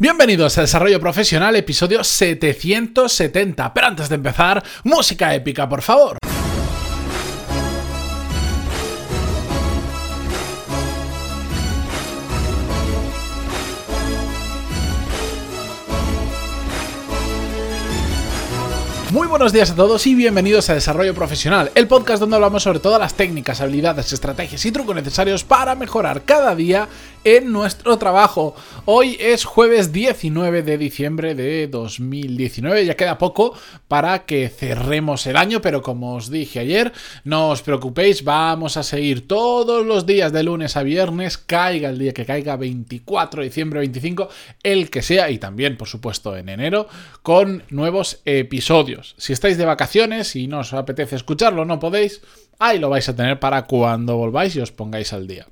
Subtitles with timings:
[0.00, 3.74] Bienvenidos a Desarrollo Profesional, episodio 770.
[3.74, 6.18] Pero antes de empezar, música épica, por favor.
[19.10, 22.78] Muy buenos días a todos y bienvenidos a Desarrollo Profesional, el podcast donde hablamos sobre
[22.78, 26.88] todas las técnicas, habilidades, estrategias y trucos necesarios para mejorar cada día
[27.24, 28.54] en nuestro trabajo.
[28.84, 33.54] Hoy es jueves 19 de diciembre de 2019, ya queda poco
[33.86, 36.92] para que cerremos el año, pero como os dije ayer,
[37.24, 41.98] no os preocupéis, vamos a seguir todos los días de lunes a viernes, caiga el
[41.98, 44.28] día que caiga, 24 de diciembre, 25,
[44.62, 46.88] el que sea, y también por supuesto en enero,
[47.22, 49.14] con nuevos episodios.
[49.18, 52.22] Si estáis de vacaciones y no os apetece escucharlo, no podéis,
[52.58, 55.46] ahí lo vais a tener para cuando volváis y os pongáis al día.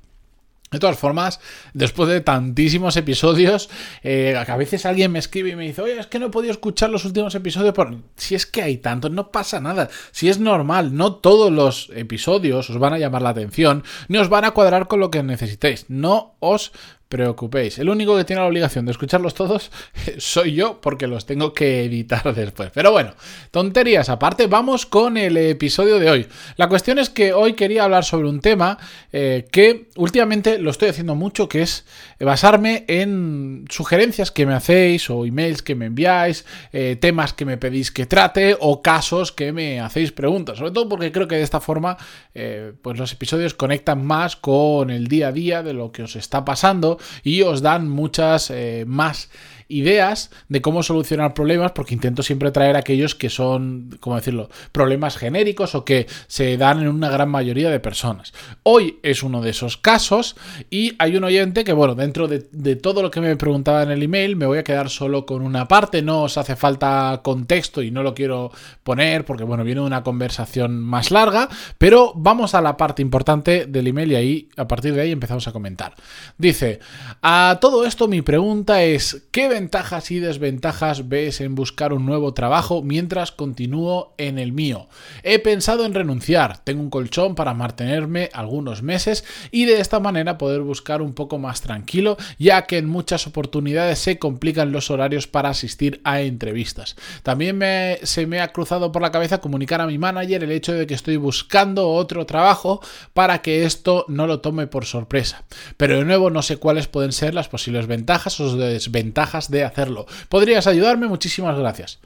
[0.69, 1.39] De todas formas,
[1.73, 3.69] después de tantísimos episodios,
[4.03, 6.51] eh, a veces alguien me escribe y me dice, oye, es que no he podido
[6.51, 7.73] escuchar los últimos episodios.
[7.73, 7.95] Por...
[8.17, 9.89] Si es que hay tantos, no pasa nada.
[10.11, 14.27] Si es normal, no todos los episodios os van a llamar la atención, ni os
[14.27, 15.85] van a cuadrar con lo que necesitéis.
[15.87, 16.73] No os
[17.09, 17.79] preocupéis.
[17.79, 19.71] El único que tiene la obligación de escucharlos todos
[20.17, 22.71] soy yo porque los tengo que editar después.
[22.73, 23.13] Pero bueno,
[23.51, 26.27] tonterías aparte, vamos con el episodio de hoy.
[26.57, 28.77] La cuestión es que hoy quería hablar sobre un tema
[29.11, 31.85] eh, que últimamente lo estoy haciendo mucho, que es
[32.19, 37.57] basarme en sugerencias que me hacéis o emails que me enviáis, eh, temas que me
[37.57, 40.57] pedís que trate o casos que me hacéis preguntas.
[40.57, 41.97] Sobre todo porque creo que de esta forma
[42.33, 46.15] eh, pues los episodios conectan más con el día a día de lo que os
[46.15, 49.29] está pasando y os dan muchas eh, más
[49.69, 55.17] ideas de cómo solucionar problemas, porque intento siempre traer aquellos que son, ¿cómo decirlo?, problemas
[55.17, 58.33] genéricos o que se dan en una gran mayoría de personas.
[58.63, 60.35] Hoy es uno de esos casos
[60.69, 62.39] y hay un oyente que, bueno, dentro de,
[62.75, 65.67] todo lo que me preguntaba en el email, me voy a quedar solo con una
[65.67, 68.51] parte, no os hace falta contexto y no lo quiero
[68.83, 73.87] poner porque, bueno, viene una conversación más larga, pero vamos a la parte importante del
[73.87, 75.95] email y ahí, a partir de ahí empezamos a comentar.
[76.37, 76.79] Dice,
[77.21, 82.35] a todo esto mi pregunta es, ¿qué ventajas y desventajas ves en buscar un nuevo
[82.35, 84.87] trabajo mientras continúo en el mío?
[85.23, 90.37] He pensado en renunciar, tengo un colchón para mantenerme algunos meses y de esta manera
[90.37, 95.25] poder buscar un poco más tranquilo, ya que en muchas oportunidades se complican los horarios
[95.25, 96.95] para asistir a entrevistas.
[97.23, 100.73] También me, se me ha cruzado por la cabeza comunicar a mi manager el hecho
[100.73, 102.79] de que estoy buscando otro trabajo
[103.15, 105.45] para que esto no lo tome por sorpresa.
[105.77, 110.05] Pero de nuevo no sé cuáles pueden ser las posibles ventajas o desventajas de hacerlo.
[110.29, 111.07] ¿Podrías ayudarme?
[111.07, 111.99] Muchísimas gracias.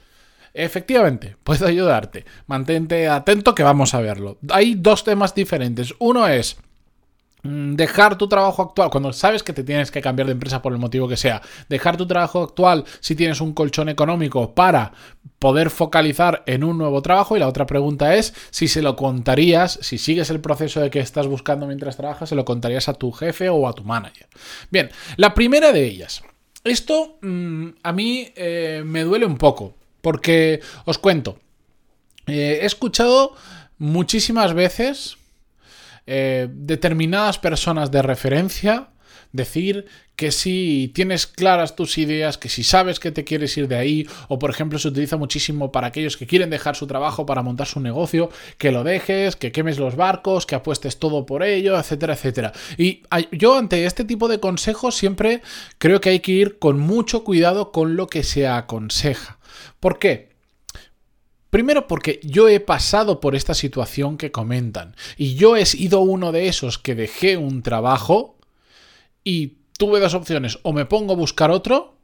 [0.54, 2.26] Efectivamente, puedo ayudarte.
[2.48, 4.38] Mantente atento que vamos a verlo.
[4.50, 5.94] Hay dos temas diferentes.
[6.00, 6.58] Uno es
[7.44, 10.74] mm, dejar tu trabajo actual, cuando sabes que te tienes que cambiar de empresa por
[10.74, 14.92] el motivo que sea, dejar tu trabajo actual si tienes un colchón económico para
[15.40, 19.80] poder focalizar en un nuevo trabajo y la otra pregunta es si se lo contarías,
[19.82, 23.12] si sigues el proceso de que estás buscando mientras trabajas, se lo contarías a tu
[23.12, 24.28] jefe o a tu manager.
[24.70, 26.22] Bien, la primera de ellas,
[26.64, 31.40] esto mm, a mí eh, me duele un poco, porque os cuento,
[32.28, 33.36] eh, he escuchado
[33.78, 35.18] muchísimas veces
[36.06, 38.90] eh, determinadas personas de referencia
[39.32, 43.76] decir que si tienes claras tus ideas, que si sabes que te quieres ir de
[43.76, 47.42] ahí, o por ejemplo se utiliza muchísimo para aquellos que quieren dejar su trabajo para
[47.42, 51.78] montar su negocio, que lo dejes, que quemes los barcos, que apuestes todo por ello,
[51.78, 52.54] etcétera, etcétera.
[52.78, 55.42] Y yo ante este tipo de consejos siempre
[55.80, 59.40] creo que hay que ir con mucho cuidado con lo que se aconseja.
[59.80, 60.30] ¿Por qué?
[61.50, 66.32] Primero porque yo he pasado por esta situación que comentan y yo he sido uno
[66.32, 68.38] de esos que dejé un trabajo
[69.24, 71.98] y tuve dos opciones, o me pongo a buscar otro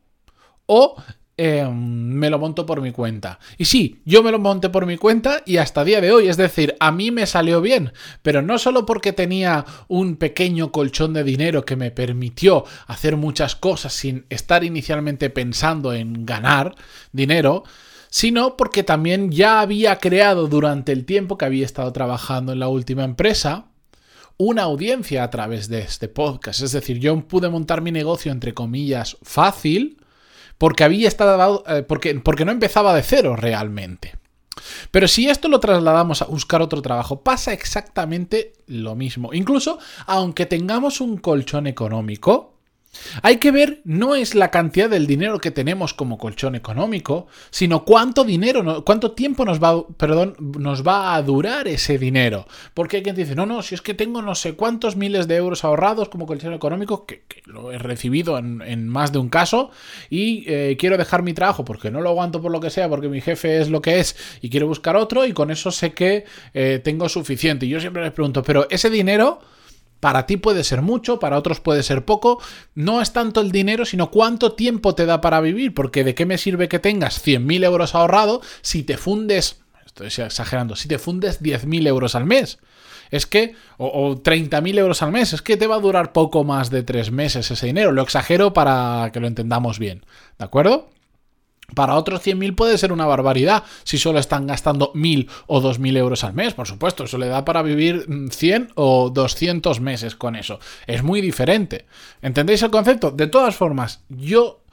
[0.65, 0.95] o
[1.37, 3.37] em, me lo monto por mi cuenta.
[3.59, 6.37] Y sí, yo me lo monté por mi cuenta y hasta día de hoy, es
[6.37, 11.23] decir, a mí me salió bien, pero no solo porque tenía un pequeño colchón de
[11.23, 16.75] dinero que me permitió hacer muchas cosas sin estar inicialmente pensando en ganar
[17.11, 17.63] dinero,
[18.09, 22.69] sino porque también ya había creado durante el tiempo que había estado trabajando en la
[22.69, 23.67] última empresa
[24.37, 26.61] una audiencia a través de este podcast.
[26.61, 29.97] Es decir, yo pude montar mi negocio, entre comillas, fácil,
[30.57, 31.63] porque había estado.
[31.67, 34.15] Eh, porque, porque no empezaba de cero realmente.
[34.91, 39.33] Pero si esto lo trasladamos a buscar otro trabajo, pasa exactamente lo mismo.
[39.33, 42.56] Incluso, aunque tengamos un colchón económico,
[43.21, 47.85] Hay que ver no es la cantidad del dinero que tenemos como colchón económico, sino
[47.85, 52.47] cuánto dinero, cuánto tiempo nos va, perdón, nos va a durar ese dinero.
[52.73, 55.35] Porque hay quien dice, no, no, si es que tengo no sé cuántos miles de
[55.35, 59.71] euros ahorrados como colchón económico, que, lo he recibido en, más de un caso,
[60.09, 63.07] y eh, quiero dejar mi trabajo porque no lo aguanto por lo que sea, porque
[63.07, 66.25] mi jefe es lo que es, y quiero buscar otro, y con eso sé que
[66.53, 67.65] eh, tengo suficiente.
[67.65, 69.39] Y yo siempre les pregunto, pero ese dinero
[69.99, 72.41] para ti puede ser mucho, para otros puede ser poco.
[72.75, 75.73] No es tanto el dinero, sino cuánto tiempo te da para vivir.
[75.73, 80.75] Porque de qué me sirve que tengas 100.000 euros ahorrado si te fundes, estoy exagerando,
[80.75, 82.59] si te fundes 10.000 euros al mes.
[83.09, 86.43] Es que, o, o 30.000 euros al mes, es que te va a durar poco
[86.43, 87.91] más de tres meses ese dinero.
[87.91, 90.05] Lo exagero para que lo entendamos bien.
[90.37, 90.89] ¿De acuerdo?
[91.75, 96.23] Para otros 100.000 puede ser una barbaridad si solo están gastando 1.000 o 2.000 euros
[96.23, 96.53] al mes.
[96.53, 100.59] Por supuesto, eso le da para vivir 100 mm, o 200 meses con eso.
[100.87, 101.85] Es muy diferente.
[102.21, 103.11] ¿Entendéis el concepto?
[103.11, 104.63] De todas formas, yo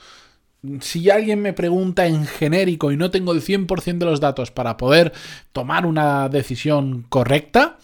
[0.80, 4.76] si alguien me pregunta en genérico y no tengo el 100% de los datos para
[4.76, 5.12] poder
[5.52, 7.78] tomar una decisión correcta,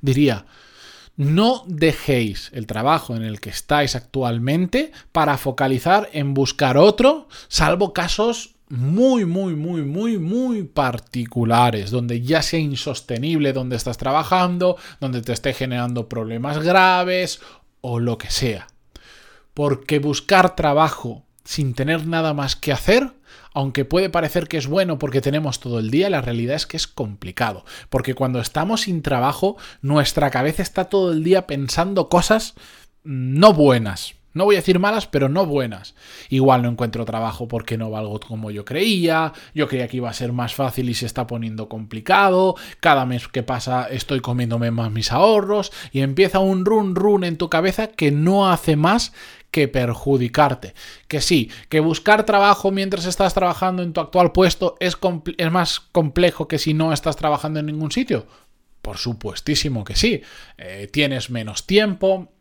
[0.00, 0.44] diría,
[1.18, 7.92] no dejéis el trabajo en el que estáis actualmente para focalizar en buscar otro, salvo
[7.92, 15.20] casos muy, muy, muy, muy, muy particulares, donde ya sea insostenible donde estás trabajando, donde
[15.20, 17.40] te esté generando problemas graves
[17.80, 18.68] o lo que sea.
[19.54, 23.14] Porque buscar trabajo sin tener nada más que hacer
[23.54, 26.76] aunque puede parecer que es bueno porque tenemos todo el día, la realidad es que
[26.76, 27.64] es complicado.
[27.88, 32.54] Porque cuando estamos sin trabajo, nuestra cabeza está todo el día pensando cosas
[33.02, 34.14] no buenas.
[34.34, 35.96] No voy a decir malas, pero no buenas.
[36.28, 40.14] Igual no encuentro trabajo porque no valgo como yo creía, yo creía que iba a
[40.14, 44.92] ser más fácil y se está poniendo complicado, cada mes que pasa estoy comiéndome más
[44.92, 49.12] mis ahorros y empieza un run run en tu cabeza que no hace más
[49.50, 50.74] que perjudicarte.
[51.06, 54.96] Que sí, que buscar trabajo mientras estás trabajando en tu actual puesto es,
[55.50, 58.26] más complejo que si no estás trabajando en ningún sitio.
[58.82, 60.22] Por supuestísimo que sí.
[60.56, 62.32] Eh, tienes menos tiempo,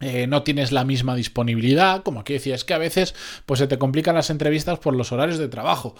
[0.00, 3.14] eh, no tienes la misma disponibilidad, como aquí decía, es que a veces
[3.46, 5.94] pues se te complican las entrevistas por los horarios de trabajo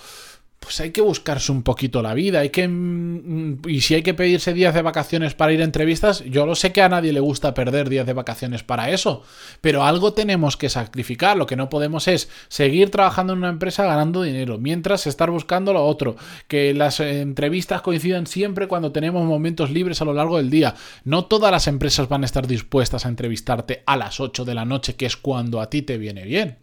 [0.65, 4.15] pues hay que buscarse un poquito la vida, hay que mm, y si hay que
[4.15, 7.21] pedirse días de vacaciones para ir a entrevistas, yo lo sé que a nadie le
[7.21, 9.23] gusta perder días de vacaciones para eso,
[9.61, 13.85] pero algo tenemos que sacrificar, lo que no podemos es seguir trabajando en una empresa
[13.85, 16.17] ganando dinero, mientras estar buscando lo otro,
[16.49, 20.75] que las entrevistas coincidan siempre cuando tenemos momentos libres a lo largo del día.
[21.05, 24.65] No todas las empresas van a estar dispuestas a entrevistarte a las 8 de la
[24.65, 26.59] noche, que es cuando a ti te viene bien.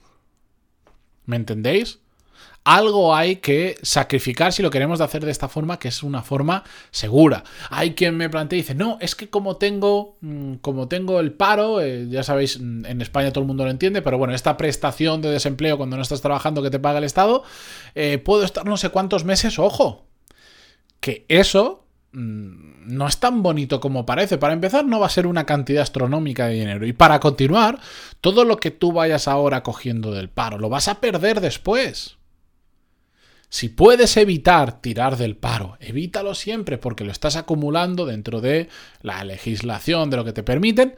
[1.25, 1.99] ¿Me entendéis?
[2.63, 6.63] Algo hay que sacrificar si lo queremos hacer de esta forma, que es una forma
[6.91, 7.43] segura.
[7.69, 11.33] Hay quien me plantea y dice, no, es que como tengo, mm, como tengo el
[11.33, 14.57] paro, eh, ya sabéis, mm, en España todo el mundo lo entiende, pero bueno, esta
[14.57, 17.43] prestación de desempleo cuando no estás trabajando que te paga el Estado,
[17.95, 20.05] eh, puedo estar no sé cuántos meses, ojo,
[20.99, 24.37] que eso mm, no es tan bonito como parece.
[24.37, 26.85] Para empezar, no va a ser una cantidad astronómica de dinero.
[26.85, 27.79] Y para continuar,
[28.21, 32.17] todo lo que tú vayas ahora cogiendo del paro, lo vas a perder después.
[33.51, 38.69] Si puedes evitar tirar del paro, evítalo siempre porque lo estás acumulando dentro de
[39.01, 40.95] la legislación, de lo que te permiten,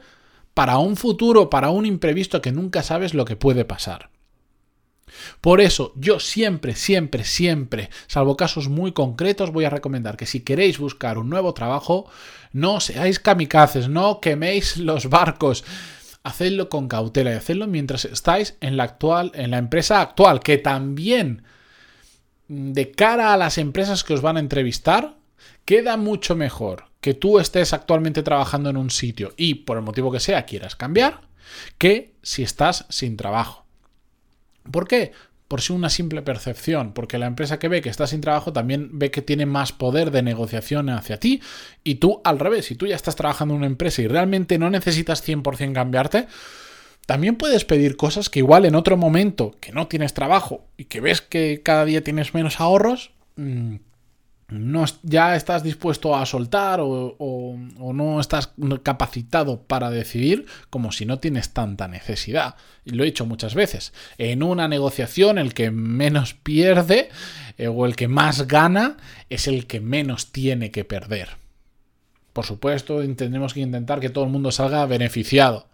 [0.54, 4.08] para un futuro, para un imprevisto que nunca sabes lo que puede pasar.
[5.40, 10.44] Por eso yo siempre, siempre, siempre, salvo casos muy concretos, voy a recomendar que si
[10.44, 12.08] queréis buscar un nuevo trabajo,
[12.52, 15.64] no seáis kamikazes, no queméis los barcos.
[16.22, 20.56] Hacedlo con cautela y hacedlo mientras estáis en la actual, en la empresa actual, que
[20.56, 21.42] también
[22.48, 25.16] de cara a las empresas que os van a entrevistar,
[25.64, 30.10] queda mucho mejor que tú estés actualmente trabajando en un sitio y por el motivo
[30.10, 31.20] que sea quieras cambiar,
[31.76, 33.66] que si estás sin trabajo.
[34.70, 35.12] ¿Por qué?
[35.48, 38.98] Por si una simple percepción, porque la empresa que ve que estás sin trabajo también
[38.98, 41.42] ve que tiene más poder de negociación hacia ti
[41.82, 44.70] y tú al revés, si tú ya estás trabajando en una empresa y realmente no
[44.70, 46.26] necesitas 100% cambiarte,
[47.06, 51.00] también puedes pedir cosas que igual en otro momento que no tienes trabajo y que
[51.00, 53.76] ves que cada día tienes menos ahorros, mm,
[54.48, 57.56] no, ya estás dispuesto a soltar o,
[57.94, 62.56] no estás capacitado para decidir como si no tienes tanta necesidad.
[62.84, 63.92] Y lo he dicho muchas veces.
[64.18, 67.08] En una negociación el que menos pierde
[67.56, 68.96] eh, o el que más gana
[69.30, 71.30] es el que menos tiene que perder.
[72.32, 75.66] Por supuesto, tenemos que intentar que todo el mundo salga beneficiado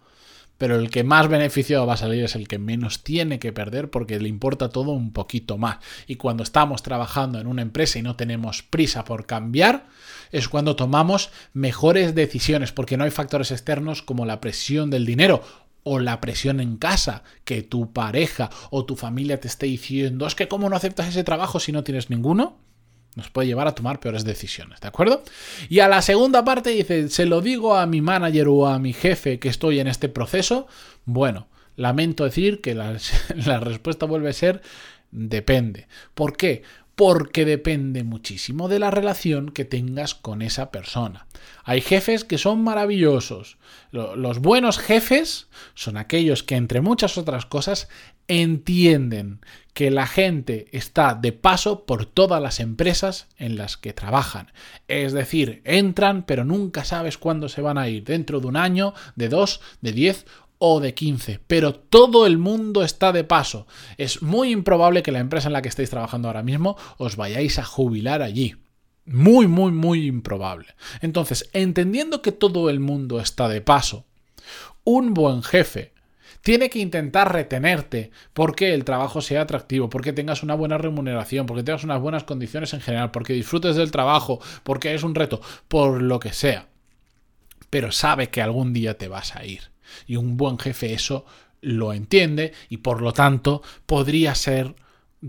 [0.61, 3.89] pero el que más beneficiado va a salir es el que menos tiene que perder
[3.89, 5.79] porque le importa todo un poquito más.
[6.05, 9.87] Y cuando estamos trabajando en una empresa y no tenemos prisa por cambiar,
[10.31, 15.41] es cuando tomamos mejores decisiones porque no hay factores externos como la presión del dinero
[15.81, 20.35] o la presión en casa, que tu pareja o tu familia te esté diciendo, es
[20.35, 22.59] que cómo no aceptas ese trabajo si no tienes ninguno,
[23.15, 25.23] nos puede llevar a tomar peores decisiones, ¿de acuerdo?
[25.69, 28.93] Y a la segunda parte dice, ¿se lo digo a mi manager o a mi
[28.93, 30.67] jefe que estoy en este proceso?
[31.05, 32.97] Bueno, lamento decir que la,
[33.45, 34.61] la respuesta vuelve a ser
[35.11, 35.87] depende.
[36.13, 36.63] ¿Por qué?
[36.95, 41.27] Porque depende muchísimo de la relación que tengas con esa persona.
[41.63, 43.57] Hay jefes que son maravillosos.
[43.91, 47.87] Los buenos jefes son aquellos que, entre muchas otras cosas,
[48.27, 49.41] entienden
[49.73, 54.51] que la gente está de paso por todas las empresas en las que trabajan.
[54.87, 58.93] Es decir, entran pero nunca sabes cuándo se van a ir, dentro de un año,
[59.15, 60.25] de dos, de diez
[60.63, 63.65] o de 15, pero todo el mundo está de paso.
[63.97, 67.57] Es muy improbable que la empresa en la que estéis trabajando ahora mismo os vayáis
[67.57, 68.55] a jubilar allí.
[69.05, 70.67] Muy, muy, muy improbable.
[71.01, 74.05] Entonces, entendiendo que todo el mundo está de paso,
[74.83, 75.93] un buen jefe
[76.41, 81.63] tiene que intentar retenerte porque el trabajo sea atractivo, porque tengas una buena remuneración, porque
[81.63, 86.03] tengas unas buenas condiciones en general, porque disfrutes del trabajo, porque es un reto, por
[86.03, 86.67] lo que sea.
[87.71, 89.70] Pero sabe que algún día te vas a ir.
[90.07, 91.25] Y un buen jefe eso
[91.61, 94.75] lo entiende y por lo tanto podría ser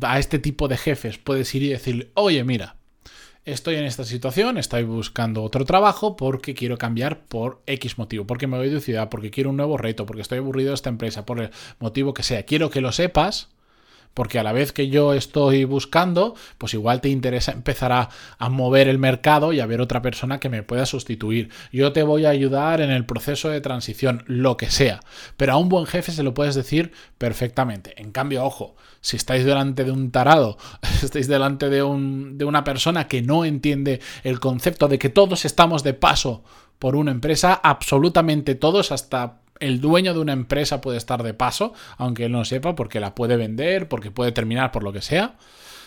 [0.00, 2.76] a este tipo de jefes puedes ir y decirle, oye, mira,
[3.44, 8.46] estoy en esta situación, estoy buscando otro trabajo porque quiero cambiar por X motivo, porque
[8.46, 11.26] me voy de ciudad, porque quiero un nuevo reto, porque estoy aburrido de esta empresa,
[11.26, 12.44] por el motivo que sea.
[12.44, 13.48] Quiero que lo sepas
[14.14, 18.08] porque a la vez que yo estoy buscando, pues igual te interesa empezar a,
[18.50, 21.48] mover el mercado y a ver otra persona que me pueda sustituir.
[21.72, 25.00] Yo te voy a ayudar en el proceso de transición, lo que sea.
[25.36, 27.94] Pero a un buen jefe se lo puedes decir perfectamente.
[28.00, 30.58] En cambio, ojo, si estáis delante de un tarado,
[31.02, 35.44] estáis delante de, un, de una persona que no entiende el concepto de que todos
[35.44, 36.44] estamos de paso
[36.78, 41.72] por una empresa, absolutamente todos, hasta el dueño de una empresa puede estar de paso,
[41.96, 45.36] aunque él no sepa, porque la puede vender, porque puede terminar por lo que sea.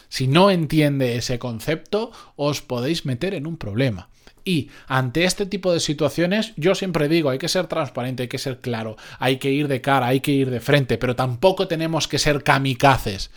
[0.07, 4.09] Si no entiende ese concepto, os podéis meter en un problema.
[4.45, 8.37] Y ante este tipo de situaciones, yo siempre digo, hay que ser transparente, hay que
[8.37, 12.07] ser claro, hay que ir de cara, hay que ir de frente, pero tampoco tenemos
[12.07, 13.31] que ser kamikazes.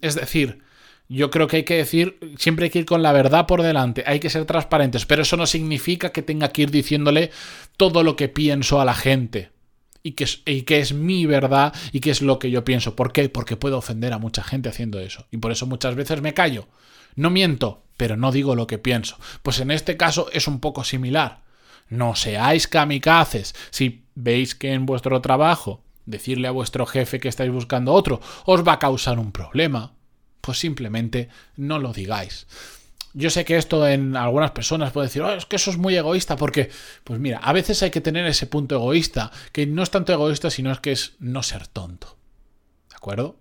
[0.00, 0.62] Es decir,
[1.16, 4.04] yo creo que hay que decir, siempre hay que ir con la verdad por delante,
[4.06, 7.32] hay que ser transparentes, pero eso no significa que tenga que ir diciéndole
[7.76, 9.50] todo lo que pienso a la gente.
[10.02, 12.96] Y que, es, y que es mi verdad y que es lo que yo pienso.
[12.96, 13.28] ¿Por qué?
[13.28, 15.26] Porque puedo ofender a mucha gente haciendo eso.
[15.30, 16.68] Y por eso muchas veces me callo.
[17.16, 19.18] No miento, pero no digo lo que pienso.
[19.42, 21.42] Pues en este caso es un poco similar.
[21.90, 23.54] No seáis kamikazes.
[23.70, 28.66] Si veis que en vuestro trabajo decirle a vuestro jefe que estáis buscando otro os
[28.66, 29.92] va a causar un problema,
[30.40, 32.46] pues simplemente no lo digáis.
[33.12, 35.96] Yo sé que esto en algunas personas puede decir, oh, es que eso es muy
[35.96, 36.70] egoísta, porque,
[37.02, 40.48] pues mira, a veces hay que tener ese punto egoísta, que no es tanto egoísta,
[40.48, 42.16] sino es que es no ser tonto.
[42.88, 43.36] ¿De acuerdo?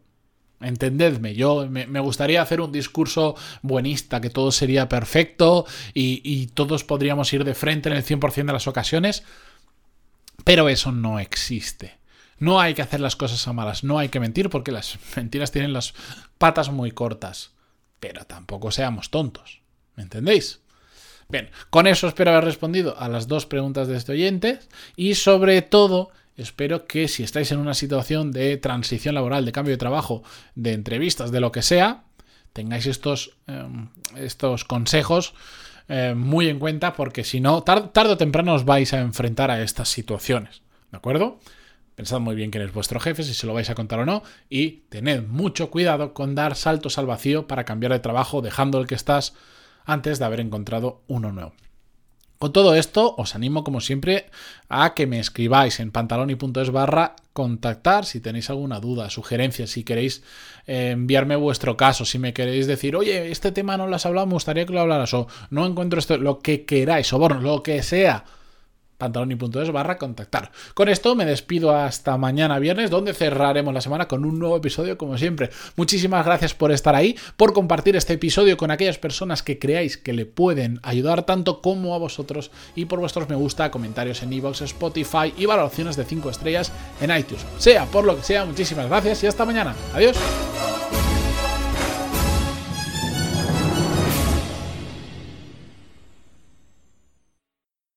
[0.59, 6.83] Entendedme, yo me, gustaría hacer un discurso buenista, que todo sería perfecto y, y todos
[6.83, 9.23] podríamos ir de frente en el 100% de las ocasiones,
[10.43, 11.98] pero eso no existe.
[12.39, 15.51] No hay que hacer las cosas a malas, no hay que mentir porque las mentiras
[15.51, 15.93] tienen las
[16.37, 17.51] patas muy cortas.
[17.99, 19.61] Pero tampoco seamos tontos.
[19.95, 20.61] ¿Me entendéis?
[21.27, 24.59] Bien, con eso espero haber respondido a las dos preguntas de este oyente
[24.95, 29.73] y sobre todo espero que si estáis en una situación de transición laboral, de cambio
[29.73, 30.23] de trabajo,
[30.55, 32.05] de entrevistas, de lo que sea,
[32.53, 35.35] tengáis estos, em, estos consejos
[35.87, 39.61] eh, muy en cuenta porque si no, tarde o temprano os vais a enfrentar a
[39.61, 40.61] estas situaciones.
[40.91, 41.39] ¿De acuerdo?
[41.99, 44.23] Pensad muy bien quién es vuestro jefe, si se lo vais a contar o no,
[44.49, 48.87] y tened mucho cuidado con dar saltos al vacío para cambiar de trabajo dejando el
[48.87, 49.33] que estás
[49.83, 51.51] antes de haber encontrado uno nuevo.
[52.37, 54.27] Con todo esto, os animo como siempre
[54.69, 60.23] a que me escribáis en pantaloni.es barra contactar si tenéis alguna duda, sugerencia, si queréis
[60.67, 64.25] eh, enviarme vuestro caso, si me queréis decir, oye, este tema no lo has hablado,
[64.25, 67.61] me gustaría que lo hablaras, o no encuentro esto, lo que queráis, o bueno, lo
[67.61, 68.23] que sea
[68.99, 70.51] pantaloni.es barra contactar.
[70.75, 74.97] Con esto me despido hasta mañana viernes, donde cerraremos la semana con un nuevo episodio
[74.97, 75.49] como siempre.
[75.75, 80.13] Muchísimas gracias por estar ahí, por compartir este episodio con aquellas personas que creáis que
[80.13, 84.61] le pueden ayudar tanto como a vosotros y por vuestros me gusta, comentarios en iVoox,
[84.61, 87.45] Spotify y valoraciones de 5 estrellas en iTunes.
[87.57, 89.73] Sea por lo que sea, muchísimas gracias y hasta mañana.
[89.95, 90.17] Adiós.